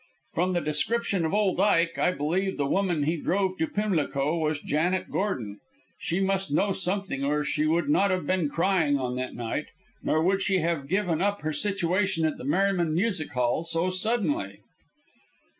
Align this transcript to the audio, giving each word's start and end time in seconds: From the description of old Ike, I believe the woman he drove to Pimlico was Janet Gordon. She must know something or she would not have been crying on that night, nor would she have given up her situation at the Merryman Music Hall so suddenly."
From 0.33 0.53
the 0.53 0.61
description 0.61 1.25
of 1.25 1.33
old 1.35 1.59
Ike, 1.59 1.99
I 1.99 2.09
believe 2.11 2.57
the 2.57 2.65
woman 2.65 3.03
he 3.03 3.17
drove 3.17 3.59
to 3.59 3.67
Pimlico 3.67 4.35
was 4.35 4.59
Janet 4.59 5.11
Gordon. 5.11 5.59
She 5.99 6.19
must 6.19 6.49
know 6.49 6.71
something 6.71 7.23
or 7.23 7.43
she 7.43 7.67
would 7.67 7.87
not 7.87 8.09
have 8.09 8.25
been 8.25 8.49
crying 8.49 8.97
on 8.97 9.15
that 9.17 9.35
night, 9.35 9.67
nor 10.01 10.23
would 10.23 10.41
she 10.41 10.57
have 10.57 10.87
given 10.87 11.21
up 11.21 11.41
her 11.43 11.53
situation 11.53 12.25
at 12.25 12.39
the 12.39 12.43
Merryman 12.43 12.95
Music 12.95 13.31
Hall 13.33 13.63
so 13.63 13.91
suddenly." 13.91 14.61